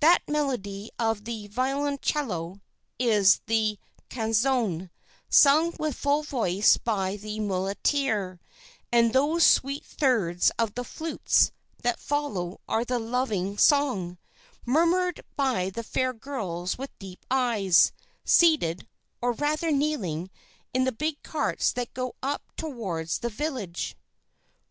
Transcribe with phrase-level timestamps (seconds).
[0.00, 2.60] That melody of the violoncello
[2.98, 3.78] is the
[4.10, 4.90] canzone,
[5.30, 8.40] sung with full voice by the mulattiere;
[8.92, 11.50] and those sweet thirds of the flutes
[11.82, 14.18] that follow are the loving song,
[14.66, 17.90] murmured by the fair girls with deep eyes,
[18.22, 18.86] seated,
[19.22, 20.28] or rather kneeling,
[20.74, 23.96] in the big carts that go up towards the village.